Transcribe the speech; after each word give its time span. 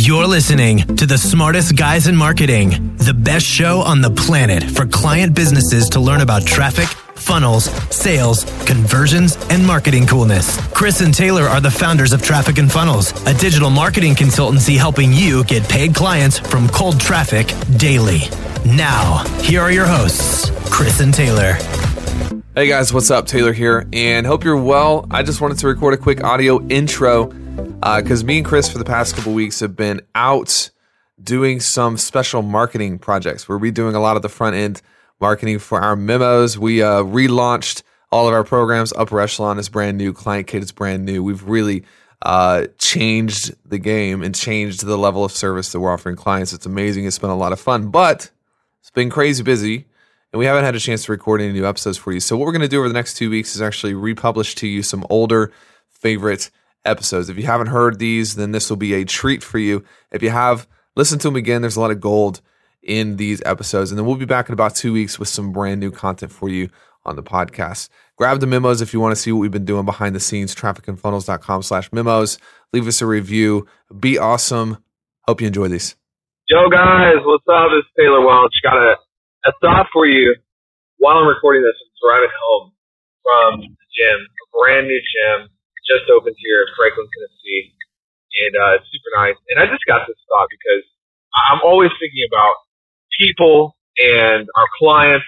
You're 0.00 0.28
listening 0.28 0.78
to 0.94 1.06
the 1.06 1.18
smartest 1.18 1.74
guys 1.74 2.06
in 2.06 2.14
marketing, 2.14 2.94
the 2.98 3.12
best 3.12 3.44
show 3.44 3.80
on 3.80 4.00
the 4.00 4.10
planet 4.10 4.62
for 4.62 4.86
client 4.86 5.34
businesses 5.34 5.88
to 5.88 5.98
learn 5.98 6.20
about 6.20 6.46
traffic, 6.46 6.86
funnels, 7.16 7.64
sales, 7.92 8.44
conversions, 8.64 9.36
and 9.50 9.66
marketing 9.66 10.06
coolness. 10.06 10.56
Chris 10.68 11.00
and 11.00 11.12
Taylor 11.12 11.42
are 11.42 11.60
the 11.60 11.70
founders 11.72 12.12
of 12.12 12.22
Traffic 12.22 12.58
and 12.58 12.70
Funnels, 12.70 13.10
a 13.26 13.34
digital 13.34 13.70
marketing 13.70 14.14
consultancy 14.14 14.76
helping 14.76 15.12
you 15.12 15.42
get 15.44 15.68
paid 15.68 15.96
clients 15.96 16.38
from 16.38 16.68
cold 16.68 17.00
traffic 17.00 17.48
daily. 17.76 18.20
Now, 18.64 19.24
here 19.40 19.60
are 19.60 19.72
your 19.72 19.86
hosts, 19.86 20.52
Chris 20.70 21.00
and 21.00 21.12
Taylor. 21.12 21.54
Hey 22.54 22.68
guys, 22.68 22.92
what's 22.92 23.10
up? 23.10 23.26
Taylor 23.26 23.52
here, 23.52 23.88
and 23.92 24.26
hope 24.26 24.44
you're 24.44 24.62
well. 24.62 25.06
I 25.10 25.24
just 25.24 25.40
wanted 25.40 25.58
to 25.58 25.66
record 25.66 25.94
a 25.94 25.96
quick 25.96 26.22
audio 26.22 26.64
intro 26.68 27.32
because 27.58 28.22
uh, 28.22 28.26
me 28.26 28.38
and 28.38 28.46
Chris 28.46 28.70
for 28.70 28.78
the 28.78 28.84
past 28.84 29.16
couple 29.16 29.34
weeks 29.34 29.58
have 29.60 29.74
been 29.74 30.00
out 30.14 30.70
doing 31.20 31.58
some 31.58 31.96
special 31.96 32.42
marketing 32.42 32.98
projects. 32.98 33.48
We're 33.48 33.58
redoing 33.58 33.94
a 33.94 33.98
lot 33.98 34.16
of 34.16 34.22
the 34.22 34.28
front 34.28 34.54
end 34.54 34.80
marketing 35.20 35.58
for 35.58 35.80
our 35.80 35.96
memos. 35.96 36.56
We 36.56 36.82
uh, 36.82 37.02
relaunched 37.02 37.82
all 38.12 38.28
of 38.28 38.34
our 38.34 38.44
programs. 38.44 38.92
Upper 38.92 39.20
Echelon 39.20 39.58
is 39.58 39.68
brand 39.68 39.98
new. 39.98 40.12
Client 40.12 40.46
Kit 40.46 40.62
is 40.62 40.70
brand 40.70 41.04
new. 41.04 41.22
We've 41.22 41.42
really 41.42 41.84
uh, 42.22 42.66
changed 42.78 43.54
the 43.68 43.78
game 43.78 44.22
and 44.22 44.34
changed 44.34 44.84
the 44.84 44.96
level 44.96 45.24
of 45.24 45.32
service 45.32 45.72
that 45.72 45.80
we're 45.80 45.92
offering 45.92 46.16
clients. 46.16 46.52
It's 46.52 46.66
amazing. 46.66 47.06
It's 47.06 47.18
been 47.18 47.30
a 47.30 47.36
lot 47.36 47.52
of 47.52 47.58
fun, 47.58 47.88
but 47.88 48.30
it's 48.80 48.90
been 48.90 49.10
crazy 49.10 49.42
busy 49.42 49.86
and 50.32 50.38
we 50.38 50.46
haven't 50.46 50.64
had 50.64 50.76
a 50.76 50.80
chance 50.80 51.04
to 51.06 51.12
record 51.12 51.40
any 51.40 51.52
new 51.52 51.66
episodes 51.66 51.98
for 51.98 52.12
you. 52.12 52.20
So 52.20 52.36
what 52.36 52.46
we're 52.46 52.52
going 52.52 52.62
to 52.62 52.68
do 52.68 52.78
over 52.78 52.88
the 52.88 52.94
next 52.94 53.14
two 53.14 53.30
weeks 53.30 53.54
is 53.56 53.62
actually 53.62 53.94
republish 53.94 54.54
to 54.56 54.68
you 54.68 54.82
some 54.82 55.04
older 55.10 55.52
favorite 55.90 56.50
episodes. 56.88 57.28
If 57.28 57.36
you 57.36 57.44
haven't 57.44 57.68
heard 57.68 57.98
these, 57.98 58.34
then 58.34 58.52
this 58.52 58.68
will 58.70 58.76
be 58.76 58.94
a 58.94 59.04
treat 59.04 59.42
for 59.42 59.58
you. 59.58 59.84
If 60.10 60.22
you 60.22 60.30
have, 60.30 60.66
listen 60.96 61.18
to 61.20 61.28
them 61.28 61.36
again. 61.36 61.62
There's 61.62 61.76
a 61.76 61.80
lot 61.80 61.90
of 61.90 62.00
gold 62.00 62.40
in 62.82 63.16
these 63.16 63.42
episodes. 63.44 63.90
And 63.90 63.98
then 63.98 64.06
we'll 64.06 64.16
be 64.16 64.24
back 64.24 64.48
in 64.48 64.52
about 64.52 64.74
two 64.74 64.92
weeks 64.92 65.18
with 65.18 65.28
some 65.28 65.52
brand 65.52 65.80
new 65.80 65.90
content 65.90 66.32
for 66.32 66.48
you 66.48 66.70
on 67.04 67.16
the 67.16 67.22
podcast. 67.22 67.88
Grab 68.16 68.40
the 68.40 68.46
memos 68.46 68.80
if 68.80 68.92
you 68.92 69.00
want 69.00 69.12
to 69.12 69.20
see 69.20 69.30
what 69.30 69.40
we've 69.40 69.50
been 69.50 69.64
doing 69.64 69.84
behind 69.84 70.14
the 70.14 70.20
scenes, 70.20 70.54
trafficandfunnels.com 70.54 71.62
slash 71.62 71.92
memos. 71.92 72.38
Leave 72.72 72.88
us 72.88 73.00
a 73.00 73.06
review. 73.06 73.66
Be 74.00 74.18
awesome. 74.18 74.78
Hope 75.22 75.40
you 75.40 75.46
enjoy 75.46 75.68
these. 75.68 75.94
Yo, 76.48 76.68
guys, 76.70 77.20
what's 77.24 77.44
up? 77.46 77.68
It's 77.72 77.88
Taylor 77.98 78.24
Welch. 78.24 78.54
Got 78.62 78.76
a, 78.76 78.96
a 79.46 79.52
thought 79.60 79.86
for 79.92 80.06
you 80.06 80.34
while 80.96 81.18
I'm 81.18 81.26
recording 81.28 81.62
this. 81.62 81.76
I'm 81.84 82.08
driving 82.08 82.30
home 82.42 82.72
from 83.22 83.60
the 83.60 83.86
gym, 83.92 84.18
a 84.18 84.58
brand 84.58 84.86
new 84.86 85.00
gym 85.00 85.48
just 85.88 86.06
opened 86.12 86.36
here 86.38 86.62
in 86.62 86.70
Franklin, 86.76 87.08
Tennessee, 87.08 87.72
and 88.44 88.52
uh, 88.54 88.76
it's 88.78 88.88
super 88.92 89.12
nice. 89.16 89.38
And 89.50 89.56
I 89.58 89.66
just 89.66 89.82
got 89.88 90.04
this 90.06 90.20
thought 90.28 90.46
because 90.52 90.84
I'm 91.48 91.64
always 91.64 91.90
thinking 91.98 92.28
about 92.28 92.54
people 93.16 93.74
and 93.98 94.46
our 94.54 94.68
clients. 94.78 95.26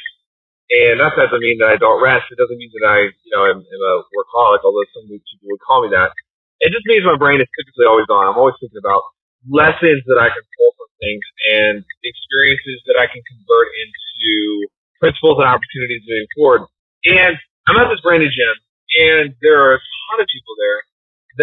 And 0.70 1.02
that 1.02 1.18
doesn't 1.18 1.42
mean 1.42 1.58
that 1.58 1.74
I 1.74 1.78
don't 1.82 1.98
rest. 1.98 2.30
It 2.30 2.38
doesn't 2.38 2.54
mean 2.54 2.70
that 2.78 2.86
I, 2.86 2.98
you 3.10 3.32
know, 3.34 3.42
am, 3.42 3.58
am 3.58 3.82
a 3.82 3.94
workaholic, 4.14 4.62
although 4.62 4.86
some 4.94 5.10
people 5.10 5.50
would 5.50 5.64
call 5.66 5.82
me 5.82 5.90
that. 5.90 6.14
It 6.62 6.70
just 6.70 6.86
means 6.86 7.02
my 7.02 7.18
brain 7.18 7.42
is 7.42 7.50
typically 7.58 7.90
always 7.90 8.06
on. 8.06 8.30
I'm 8.30 8.38
always 8.38 8.54
thinking 8.62 8.78
about 8.78 9.02
lessons 9.50 10.06
that 10.06 10.20
I 10.20 10.30
can 10.30 10.44
pull 10.54 10.70
from 10.78 10.90
things 11.02 11.24
and 11.56 11.74
experiences 12.06 12.78
that 12.86 13.00
I 13.00 13.10
can 13.10 13.18
convert 13.26 13.66
into 13.82 14.68
principles 15.02 15.42
and 15.42 15.48
opportunities 15.48 16.06
moving 16.06 16.30
forward. 16.38 16.62
And 17.08 17.34
I'm 17.66 17.80
at 17.80 17.90
this 17.90 18.04
brand 18.04 18.22
new 18.22 18.30
gym 18.30 18.54
and 18.98 19.34
there 19.44 19.58
are 19.62 19.78
a 19.78 19.82
ton 19.82 20.18
of 20.22 20.28
people 20.30 20.54
there 20.58 20.80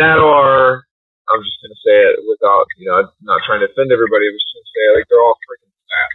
that 0.03 0.17
are, 0.19 0.83
I'm 1.27 1.43
just 1.43 1.59
to 1.63 1.75
say 1.83 1.97
it 2.11 2.23
without, 2.27 2.67
you 2.79 2.87
know, 2.87 3.07
not 3.23 3.43
trying 3.43 3.63
to 3.63 3.69
offend 3.71 3.91
everybody, 3.91 4.27
I'm 4.27 4.35
just 4.35 4.55
to 4.55 4.63
say, 4.67 4.83
it, 4.91 4.95
like, 4.99 5.07
they're 5.07 5.23
all 5.23 5.35
freaking 5.47 5.71
fat. 5.87 6.11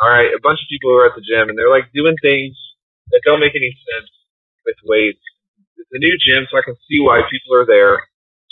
All 0.00 0.10
right, 0.12 0.30
a 0.32 0.40
bunch 0.40 0.60
of 0.60 0.68
people 0.72 0.92
are 0.96 1.08
at 1.08 1.16
the 1.16 1.24
gym, 1.24 1.48
and 1.48 1.56
they're, 1.56 1.72
like, 1.72 1.92
doing 1.92 2.16
things 2.24 2.56
that 3.12 3.24
don't 3.24 3.40
make 3.40 3.56
any 3.56 3.72
sense 3.72 4.10
with 4.64 4.76
weights. 4.88 5.24
It's 5.76 5.92
a 5.92 6.00
new 6.00 6.16
gym, 6.24 6.48
so 6.48 6.56
I 6.56 6.64
can 6.64 6.76
see 6.88 7.00
why 7.00 7.24
people 7.28 7.56
are 7.56 7.68
there. 7.68 8.00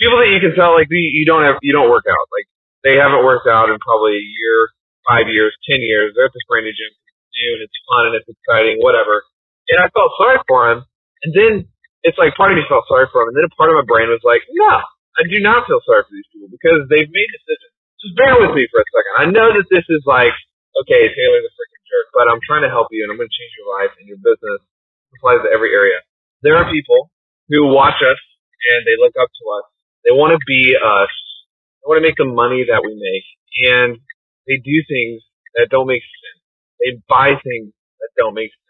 People 0.01 0.21
that 0.21 0.33
you 0.33 0.41
can 0.41 0.57
tell, 0.57 0.77
like, 0.77 0.89
you 0.91 1.25
don't 1.29 1.45
have, 1.45 1.61
you 1.61 1.73
don't 1.73 1.93
work 1.93 2.05
out. 2.09 2.27
Like, 2.33 2.49
they 2.85 2.97
haven't 2.97 3.25
worked 3.25 3.49
out 3.49 3.69
in 3.69 3.77
probably 3.81 4.17
a 4.17 4.25
year, 4.25 4.59
five 5.09 5.27
years, 5.29 5.53
ten 5.69 5.81
years. 5.81 6.13
They're 6.13 6.29
at 6.29 6.35
this 6.37 6.45
brand 6.49 6.65
new 6.65 6.77
gym. 6.77 6.93
New, 7.39 7.55
and 7.55 7.63
it's 7.63 7.81
fun, 7.87 8.07
and 8.11 8.15
it's 8.17 8.27
exciting, 8.27 8.83
whatever. 8.83 9.23
And 9.71 9.79
I 9.79 9.87
felt 9.95 10.11
sorry 10.19 10.41
for 10.49 10.73
him. 10.73 10.83
And 11.23 11.31
then 11.37 11.53
it's 12.07 12.19
like 12.19 12.37
part 12.39 12.53
of 12.53 12.59
me 12.59 12.65
felt 12.69 12.87
sorry 12.91 13.07
for 13.11 13.23
them, 13.23 13.35
and 13.35 13.37
then 13.39 13.47
a 13.49 13.55
part 13.59 13.71
of 13.73 13.77
my 13.79 13.87
brain 13.87 14.11
was 14.11 14.23
like, 14.23 14.43
no, 14.55 14.83
I 15.19 15.23
do 15.27 15.39
not 15.43 15.67
feel 15.67 15.83
sorry 15.87 16.05
for 16.07 16.15
these 16.15 16.29
people 16.31 16.51
because 16.51 16.87
they've 16.91 17.11
made 17.11 17.31
decisions. 17.35 17.75
Just 18.03 18.15
bear 18.15 18.39
with 18.39 18.55
me 18.55 18.67
for 18.71 18.79
a 18.83 18.89
second. 18.95 19.15
I 19.19 19.27
know 19.31 19.51
that 19.59 19.67
this 19.73 19.87
is 19.91 20.03
like, 20.07 20.35
okay, 20.87 21.11
Taylor's 21.11 21.47
a 21.47 21.53
freaking 21.59 21.85
jerk, 21.91 22.07
but 22.15 22.31
I'm 22.31 22.39
trying 22.47 22.63
to 22.63 22.71
help 22.71 22.89
you, 22.95 23.03
and 23.03 23.11
I'm 23.11 23.19
going 23.19 23.31
to 23.31 23.39
change 23.39 23.53
your 23.59 23.71
life 23.75 23.93
and 23.99 24.07
your 24.07 24.21
business. 24.23 24.63
Applies 25.19 25.43
to 25.43 25.51
every 25.51 25.73
area. 25.75 25.99
There 26.45 26.55
are 26.55 26.71
people 26.71 27.11
who 27.49 27.73
watch 27.73 27.99
us 28.05 28.21
and 28.71 28.87
they 28.87 28.95
look 29.01 29.17
up 29.19 29.31
to 29.31 29.45
us. 29.59 29.67
They 30.05 30.13
want 30.13 30.37
to 30.37 30.41
be 30.47 30.77
us. 30.77 31.13
They 31.83 31.87
want 31.89 31.99
to 32.03 32.07
make 32.07 32.21
the 32.21 32.29
money 32.29 32.65
that 32.69 32.83
we 32.85 32.93
make, 32.95 33.27
and 33.73 33.99
they 34.47 34.61
do 34.61 34.77
things 34.87 35.23
that 35.57 35.69
don't 35.71 35.89
make 35.89 36.03
sense. 36.05 36.41
They 36.81 37.01
buy 37.09 37.35
things 37.41 37.73
that 38.01 38.11
don't 38.17 38.35
make 38.35 38.53
sense. 38.53 38.68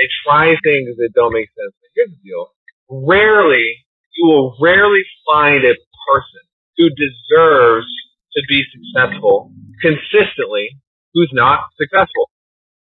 They 0.00 0.08
try 0.24 0.56
things 0.64 0.96
that 0.96 1.12
don't 1.12 1.36
make 1.36 1.52
sense. 1.52 1.76
But 1.76 1.92
here's 1.92 2.10
the 2.16 2.22
deal. 2.24 2.48
Rarely, 2.88 3.68
you 4.16 4.24
will 4.26 4.56
rarely 4.60 5.04
find 5.28 5.60
a 5.60 5.76
person 6.08 6.42
who 6.80 6.88
deserves 6.88 7.86
to 8.32 8.40
be 8.48 8.64
successful 8.72 9.52
consistently 9.84 10.72
who's 11.12 11.30
not 11.34 11.68
successful. 11.76 12.32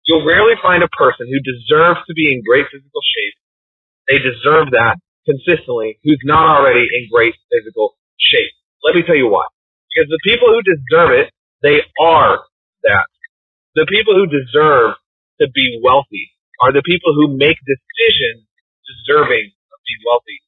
You'll 0.08 0.26
rarely 0.26 0.56
find 0.64 0.82
a 0.82 0.90
person 0.96 1.28
who 1.28 1.40
deserves 1.44 2.00
to 2.08 2.14
be 2.16 2.32
in 2.32 2.42
great 2.48 2.66
physical 2.72 3.04
shape. 3.04 3.36
They 4.08 4.20
deserve 4.20 4.72
that 4.72 4.98
consistently 5.28 6.00
who's 6.04 6.22
not 6.24 6.48
already 6.48 6.88
in 6.88 7.10
great 7.12 7.36
physical 7.52 7.98
shape. 8.18 8.52
Let 8.84 8.96
me 8.96 9.04
tell 9.04 9.18
you 9.18 9.30
why. 9.30 9.46
Because 9.92 10.10
the 10.10 10.24
people 10.24 10.48
who 10.48 10.62
deserve 10.64 11.12
it, 11.20 11.34
they 11.62 11.82
are 12.02 12.40
that. 12.84 13.08
The 13.76 13.86
people 13.90 14.16
who 14.16 14.26
deserve 14.26 14.96
to 15.42 15.48
be 15.54 15.82
wealthy 15.84 16.32
are 16.62 16.74
the 16.74 16.84
people 16.84 17.14
who 17.16 17.36
make 17.38 17.58
decisions 17.64 18.46
deserving 18.86 19.52
of 19.72 19.80
being 19.88 20.02
wealthy 20.06 20.40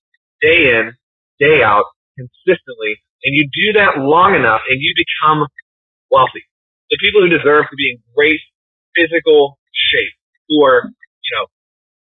day 0.42 0.60
in, 0.78 0.94
day 1.40 1.64
out, 1.64 1.86
consistently. 2.18 2.98
And 3.24 3.36
you 3.36 3.48
do 3.54 3.80
that 3.80 4.00
long 4.00 4.36
enough 4.36 4.62
and 4.70 4.82
you 4.82 4.94
become 4.98 5.48
wealthy. 6.10 6.44
The 6.90 6.98
people 7.00 7.22
who 7.22 7.30
deserve 7.30 7.66
to 7.70 7.76
be 7.78 7.92
in 7.92 7.98
great 8.16 8.42
physical 8.96 9.60
shape, 9.72 10.14
who 10.50 10.66
are, 10.66 10.84
you 10.86 11.32
know, 11.38 11.46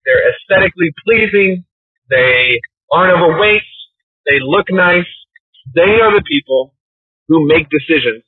they're 0.05 0.35
aesthetically 0.35 0.91
pleasing, 1.05 1.65
they 2.09 2.59
aren't 2.91 3.15
overweight, 3.15 3.63
they 4.27 4.39
look 4.41 4.67
nice, 4.71 5.07
they 5.75 6.01
are 6.01 6.13
the 6.15 6.25
people 6.27 6.75
who 7.29 7.47
make 7.47 7.69
decisions 7.71 8.25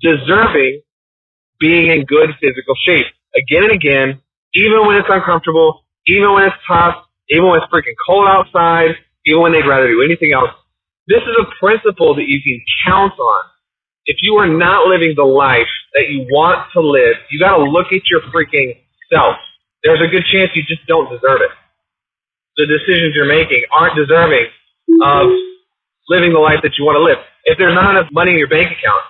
deserving 0.00 0.80
being 1.60 1.88
in 1.92 2.04
good 2.04 2.30
physical 2.40 2.74
shape 2.84 3.06
again 3.36 3.64
and 3.64 3.72
again 3.72 4.21
even 4.54 4.86
when 4.86 4.96
it's 4.96 5.08
uncomfortable, 5.08 5.84
even 6.06 6.32
when 6.32 6.44
it's 6.44 6.56
tough, 6.66 7.04
even 7.30 7.48
when 7.48 7.60
it's 7.60 7.70
freaking 7.72 7.96
cold 8.06 8.26
outside, 8.28 8.96
even 9.26 9.40
when 9.40 9.52
they'd 9.52 9.66
rather 9.66 9.88
do 9.88 10.02
anything 10.02 10.32
else. 10.32 10.50
This 11.06 11.22
is 11.22 11.34
a 11.40 11.46
principle 11.58 12.14
that 12.14 12.28
you 12.28 12.40
can 12.42 12.60
count 12.86 13.18
on. 13.18 13.42
If 14.06 14.18
you 14.20 14.34
are 14.36 14.48
not 14.48 14.88
living 14.88 15.14
the 15.16 15.24
life 15.24 15.70
that 15.94 16.10
you 16.10 16.26
want 16.30 16.66
to 16.74 16.80
live, 16.80 17.14
you 17.30 17.38
got 17.38 17.56
to 17.56 17.64
look 17.64 17.92
at 17.92 18.02
your 18.10 18.20
freaking 18.34 18.76
self. 19.10 19.36
There's 19.82 20.00
a 20.00 20.10
good 20.10 20.24
chance 20.30 20.50
you 20.54 20.62
just 20.62 20.86
don't 20.86 21.10
deserve 21.10 21.40
it. 21.42 21.50
The 22.56 22.66
decisions 22.66 23.14
you're 23.14 23.30
making 23.30 23.64
aren't 23.72 23.96
deserving 23.96 24.46
of 25.02 25.30
living 26.08 26.32
the 26.32 26.38
life 26.42 26.60
that 26.62 26.76
you 26.78 26.84
want 26.84 26.96
to 26.98 27.04
live. 27.04 27.18
If 27.44 27.58
there's 27.58 27.74
not 27.74 27.96
enough 27.96 28.10
money 28.12 28.32
in 28.32 28.38
your 28.38 28.48
bank 28.50 28.70
account, 28.70 29.02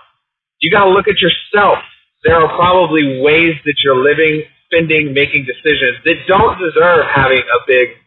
you 0.60 0.70
got 0.70 0.84
to 0.84 0.90
look 0.90 1.08
at 1.08 1.20
yourself. 1.20 1.78
There 2.24 2.36
are 2.36 2.48
probably 2.56 3.20
ways 3.20 3.56
that 3.64 3.74
you're 3.82 3.98
living 3.98 4.44
spending, 4.72 5.12
making 5.12 5.44
decisions 5.44 6.00
that 6.08 6.24
don't 6.24 6.56
deserve 6.56 7.04
having 7.12 7.44
a 7.44 7.58
big 7.68 8.00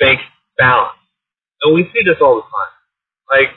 bank 0.00 0.20
balance. 0.56 0.96
And 1.62 1.76
we 1.76 1.84
see 1.92 2.00
this 2.08 2.16
all 2.24 2.40
the 2.40 2.48
time. 2.48 2.74
Like, 3.28 3.50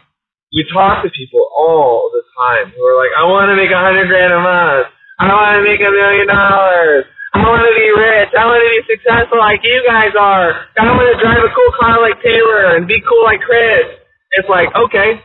we 0.52 0.68
talk 0.74 1.04
to 1.04 1.10
people 1.16 1.40
all 1.56 2.12
the 2.12 2.24
time 2.36 2.74
who 2.76 2.84
are 2.84 2.98
like, 3.00 3.16
I 3.16 3.24
want 3.24 3.48
to 3.48 3.56
make 3.56 3.72
a 3.72 3.80
hundred 3.80 4.12
grand 4.12 4.34
a 4.34 4.42
month. 4.44 4.92
I 5.20 5.32
want 5.32 5.56
to 5.60 5.64
make 5.64 5.80
a 5.80 5.92
million 5.92 6.28
dollars. 6.28 7.06
I 7.32 7.46
want 7.46 7.62
to 7.64 7.74
be 7.78 7.88
rich. 7.94 8.34
I 8.34 8.44
want 8.50 8.60
to 8.60 8.72
be 8.74 8.82
successful 8.90 9.38
like 9.40 9.62
you 9.64 9.80
guys 9.86 10.12
are. 10.20 10.66
I 10.76 10.90
want 10.90 11.08
to 11.14 11.18
drive 11.22 11.46
a 11.46 11.52
cool 11.54 11.72
car 11.80 12.02
like 12.02 12.18
Taylor 12.26 12.76
and 12.76 12.88
be 12.88 13.00
cool 13.06 13.24
like 13.24 13.40
Chris. 13.46 14.02
It's 14.42 14.50
like, 14.50 14.74
okay, 14.74 15.22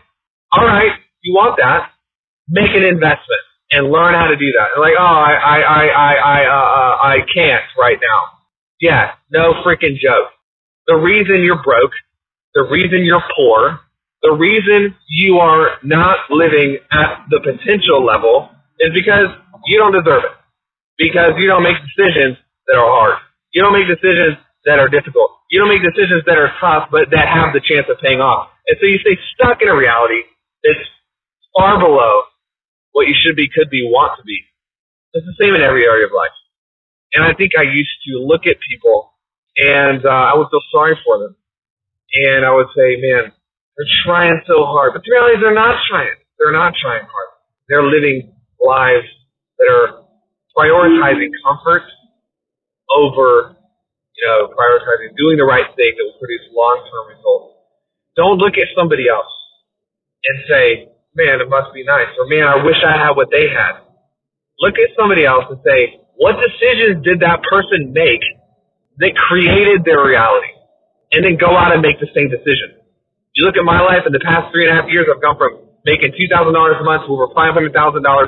all 0.53 0.67
right, 0.67 0.93
you 1.23 1.33
want 1.33 1.57
that. 1.59 1.91
Make 2.49 2.77
an 2.77 2.85
investment 2.85 3.45
and 3.75 3.91
learn 3.91 4.15
how 4.15 4.29
to 4.29 4.37
do 4.37 4.53
that. 4.55 4.81
like, 4.81 4.95
oh, 4.99 5.03
I, 5.03 5.33
I, 5.35 5.59
I, 5.61 5.85
I, 5.87 6.15
I, 6.15 6.41
uh, 6.47 6.55
uh, 6.55 6.97
I 7.03 7.17
can't 7.35 7.65
right 7.79 7.99
now. 8.01 8.21
Yeah, 8.81 9.13
no 9.33 9.55
freaking 9.67 9.99
joke. 9.99 10.31
The 10.87 10.97
reason 10.97 11.43
you're 11.45 11.63
broke, 11.63 11.93
the 12.55 12.63
reason 12.71 13.05
you're 13.05 13.25
poor, 13.37 13.81
The 14.23 14.33
reason 14.33 14.97
you 15.11 15.39
are 15.39 15.79
not 15.85 16.19
living 16.31 16.79
at 16.93 17.27
the 17.31 17.41
potential 17.41 18.05
level 18.05 18.49
is 18.81 18.91
because 18.95 19.29
you 19.67 19.79
don't 19.79 19.93
deserve 19.93 20.25
it. 20.25 20.37
Because 20.99 21.33
you 21.39 21.47
don't 21.47 21.63
make 21.63 21.77
decisions 21.77 22.39
that 22.67 22.77
are 22.77 22.89
hard. 22.89 23.19
You 23.53 23.63
don't 23.63 23.73
make 23.75 23.89
decisions 23.89 24.39
that 24.65 24.79
are 24.81 24.89
difficult. 24.89 25.31
You 25.51 25.61
don't 25.61 25.69
make 25.69 25.83
decisions 25.85 26.25
that 26.27 26.39
are 26.39 26.53
tough, 26.61 26.89
but 26.91 27.11
that 27.13 27.29
have 27.29 27.53
the 27.53 27.61
chance 27.61 27.87
of 27.91 27.99
paying 28.01 28.21
off. 28.21 28.49
And 28.69 28.79
so 28.81 28.87
you 28.89 28.99
stay 29.01 29.19
stuck 29.37 29.61
in 29.63 29.69
a 29.69 29.77
reality 29.77 30.23
that's 30.65 30.81
far 31.57 31.79
below 31.79 32.23
what 32.95 33.11
you 33.11 33.15
should 33.19 33.35
be, 33.35 33.51
could 33.51 33.69
be, 33.69 33.83
want 33.83 34.15
to 34.17 34.25
be. 34.25 34.39
It's 35.13 35.27
the 35.27 35.35
same 35.39 35.55
in 35.55 35.61
every 35.61 35.85
area 35.85 36.07
of 36.07 36.15
life. 36.15 36.35
And 37.15 37.23
I 37.27 37.35
think 37.35 37.53
I 37.59 37.67
used 37.67 37.99
to 38.11 38.23
look 38.23 38.47
at 38.47 38.57
people 38.71 39.13
and 39.59 40.03
uh, 40.07 40.31
I 40.31 40.35
would 40.35 40.47
feel 40.51 40.63
sorry 40.71 40.99
for 41.05 41.19
them. 41.19 41.37
And 42.15 42.47
I 42.47 42.55
would 42.55 42.71
say, 42.75 42.99
man, 42.99 43.31
they're 43.75 43.95
trying 44.07 44.39
so 44.47 44.67
hard. 44.67 44.95
But 44.95 45.03
the 45.03 45.11
reality 45.11 45.39
is 45.39 45.43
they're 45.43 45.55
not 45.55 45.79
trying. 45.91 46.15
They're 46.39 46.55
not 46.55 46.75
trying 46.79 47.03
hard. 47.03 47.31
They're 47.69 47.87
living 47.87 48.35
lives 48.63 49.07
that 49.59 49.67
are 49.71 50.07
prioritizing 50.55 51.31
comfort 51.43 51.83
over, 52.95 53.59
you 54.15 54.23
know, 54.27 54.51
prioritizing 54.55 55.15
doing 55.19 55.39
the 55.39 55.47
right 55.47 55.67
thing 55.75 55.95
that 55.99 56.05
will 56.07 56.19
produce 56.19 56.47
long-term 56.55 57.19
results. 57.19 57.59
Don't 58.15 58.39
look 58.39 58.55
at 58.55 58.71
somebody 58.79 59.09
else 59.11 59.31
and 60.27 60.37
say, 60.47 60.94
man, 61.15 61.41
it 61.41 61.49
must 61.49 61.73
be 61.75 61.83
nice. 61.87 62.11
Or 62.19 62.27
man, 62.27 62.47
I 62.47 62.63
wish 62.63 62.79
I 62.83 62.99
had 62.99 63.15
what 63.15 63.31
they 63.31 63.49
had. 63.51 63.83
Look 64.61 64.75
at 64.79 64.95
somebody 64.99 65.25
else 65.27 65.47
and 65.51 65.59
say, 65.67 65.99
what 66.15 66.39
decisions 66.39 67.03
did 67.03 67.21
that 67.27 67.43
person 67.43 67.91
make 67.91 68.23
that 69.03 69.15
created 69.19 69.83
their 69.83 70.03
reality? 70.03 70.55
And 71.15 71.23
then 71.23 71.39
go 71.39 71.55
out 71.55 71.71
and 71.71 71.83
make 71.83 72.03
the 72.03 72.11
same 72.11 72.31
decision. 72.31 72.75
You 73.35 73.47
look 73.47 73.59
at 73.59 73.67
my 73.67 73.83
life 73.83 74.03
in 74.07 74.11
the 74.15 74.23
past 74.23 74.51
three 74.51 74.67
and 74.67 74.75
a 74.75 74.83
half 74.83 74.91
years, 74.91 75.07
I've 75.11 75.23
gone 75.23 75.39
from 75.39 75.63
making 75.87 76.15
$2,000 76.15 76.51
a 76.51 76.85
month 76.87 77.07
to 77.07 77.11
over 77.15 77.31
$500,000 77.35 77.71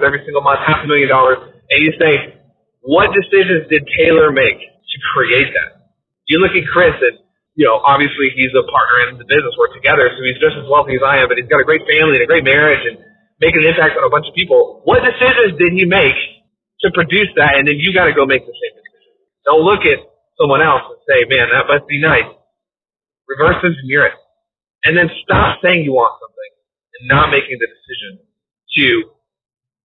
every 0.02 0.22
single 0.22 0.42
month, 0.42 0.60
half 0.66 0.82
a 0.82 0.86
million 0.86 1.08
dollars. 1.08 1.38
And 1.70 1.78
you 1.82 1.90
say, 1.98 2.38
what 2.82 3.10
decisions 3.10 3.66
did 3.70 3.82
Taylor 3.98 4.30
make 4.30 4.58
to 4.58 4.96
create 5.14 5.50
that? 5.50 5.90
You 6.26 6.38
look 6.38 6.54
at 6.54 6.62
Chris 6.70 6.94
and, 7.02 7.18
you 7.56 7.64
know, 7.64 7.80
obviously 7.82 8.28
he's 8.36 8.52
a 8.52 8.64
partner 8.68 9.08
in 9.08 9.16
the 9.16 9.24
business. 9.24 9.56
We're 9.56 9.72
together, 9.72 10.12
so 10.12 10.20
he's 10.20 10.36
just 10.36 10.60
as 10.60 10.68
wealthy 10.68 11.00
as 11.00 11.04
I 11.04 11.24
am, 11.24 11.32
but 11.32 11.40
he's 11.40 11.48
got 11.48 11.58
a 11.58 11.66
great 11.66 11.88
family 11.88 12.20
and 12.20 12.24
a 12.24 12.28
great 12.28 12.44
marriage 12.44 12.84
and 12.84 13.00
making 13.40 13.64
an 13.64 13.72
impact 13.72 13.96
on 13.96 14.04
a 14.04 14.12
bunch 14.12 14.28
of 14.28 14.36
people. 14.36 14.84
What 14.84 15.00
decisions 15.00 15.56
did 15.56 15.72
he 15.72 15.88
make 15.88 16.16
to 16.84 16.92
produce 16.92 17.32
that, 17.40 17.56
and 17.56 17.64
then 17.64 17.80
you 17.80 17.96
got 17.96 18.04
to 18.04 18.12
go 18.12 18.28
make 18.28 18.44
the 18.44 18.52
same 18.52 18.74
decision. 18.76 19.12
Don't 19.48 19.64
look 19.64 19.88
at 19.88 20.04
someone 20.36 20.60
else 20.60 20.84
and 20.84 21.00
say, 21.08 21.24
"Man, 21.24 21.48
that 21.48 21.64
must 21.64 21.88
be 21.88 21.96
nice." 21.96 22.28
Reverse 23.26 23.64
engineer 23.64 24.12
it, 24.12 24.16
and 24.84 24.92
then 24.96 25.08
stop 25.24 25.58
saying 25.64 25.82
you 25.82 25.96
want 25.96 26.14
something 26.20 26.52
and 27.00 27.08
not 27.08 27.32
making 27.32 27.56
the 27.58 27.66
decision 27.66 28.20
to, 28.76 28.86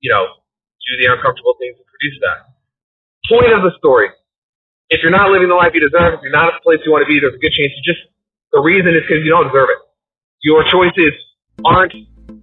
you 0.04 0.10
know, 0.12 0.28
do 0.28 0.92
the 1.00 1.08
uncomfortable 1.08 1.56
things 1.58 1.80
to 1.80 1.86
produce 1.88 2.18
that. 2.22 2.52
Point 3.32 3.56
of 3.56 3.64
the 3.64 3.72
story: 3.80 4.12
If 4.92 5.00
you're 5.02 5.16
not 5.16 5.32
living 5.32 5.48
the 5.48 5.56
life 5.56 5.72
you 5.74 5.80
deserve, 5.80 6.16
if 6.16 6.22
you're 6.22 6.36
not 6.36 6.52
at 6.52 6.60
the 6.60 6.64
place 6.68 6.84
you 6.84 6.92
want 6.92 7.08
to 7.08 7.08
be, 7.08 7.16
there's 7.16 7.34
a 7.34 7.40
good 7.40 7.56
chance 7.56 7.72
you 7.72 7.84
just 7.88 8.12
the 8.52 8.60
reason 8.60 8.92
is 8.92 9.08
because 9.08 9.24
you 9.24 9.32
don't 9.32 9.48
deserve 9.48 9.72
it. 9.72 9.80
Your 10.44 10.68
choices 10.68 11.16
aren't 11.64 11.96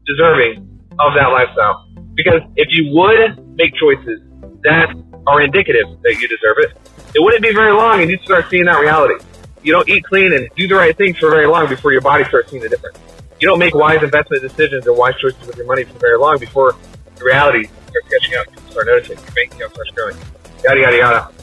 deserving 0.09 0.65
of 0.97 1.13
that 1.13 1.29
lifestyle. 1.29 1.85
Because 2.17 2.41
if 2.57 2.73
you 2.73 2.89
would 2.97 3.37
make 3.53 3.77
choices 3.77 4.25
that 4.65 4.89
are 5.29 5.43
indicative 5.43 5.85
that 6.01 6.17
you 6.17 6.25
deserve 6.25 6.57
it, 6.65 6.73
it 7.15 7.21
wouldn't 7.21 7.43
be 7.43 7.53
very 7.53 7.77
long 7.77 8.01
and 8.01 8.09
you'd 8.11 8.25
start 8.25 8.49
seeing 8.49 8.65
that 8.65 8.81
reality. 8.81 9.23
You 9.63 9.73
don't 9.73 9.87
eat 9.87 10.05
clean 10.05 10.33
and 10.33 10.49
do 10.57 10.67
the 10.67 10.75
right 10.75 10.97
things 10.97 11.19
for 11.19 11.29
very 11.29 11.47
long 11.47 11.69
before 11.69 11.93
your 11.93 12.01
body 12.01 12.25
starts 12.25 12.49
seeing 12.49 12.63
the 12.63 12.71
difference. 12.71 12.97
You 13.41 13.47
don't 13.47 13.59
make 13.59 13.75
wise 13.75 14.03
investment 14.03 14.41
decisions 14.41 14.87
or 14.87 14.95
wise 14.95 15.21
choices 15.21 15.47
with 15.47 15.57
your 15.59 15.67
money 15.67 15.85
for 15.85 15.99
very 15.99 16.17
long 16.17 16.39
before 16.39 16.73
the 17.15 17.25
reality 17.25 17.69
starts 17.69 18.09
catching 18.09 18.37
up, 18.41 18.47
you 18.49 18.73
start 18.73 18.87
noticing, 18.87 19.19
your 19.19 19.35
bank 19.37 19.53
account 19.53 19.75
starts 19.75 19.91
growing. 19.91 20.17
Yada, 20.65 20.81
yada, 20.81 20.97
yada. 20.97 21.38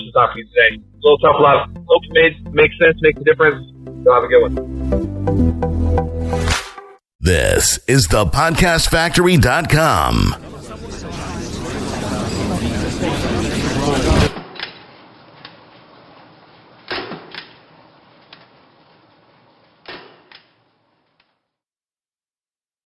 This 0.00 0.08
is 0.08 0.14
for 0.14 0.32
you 0.38 0.46
today. 0.46 0.80
A 0.80 0.82
little 1.02 1.18
tough 1.18 1.36
love. 1.40 1.68
Hope 1.76 2.04
it 2.04 2.12
made, 2.12 2.54
makes 2.54 2.78
sense, 2.78 2.96
makes 3.02 3.20
a 3.20 3.24
difference. 3.24 3.70
You'll 4.02 4.14
have 4.14 4.24
a 4.24 4.28
good 4.28 4.42
one. 4.42 4.54
This 7.20 7.78
is 7.86 8.06
the 8.06 8.24
podcastfactory.com. 8.24 10.36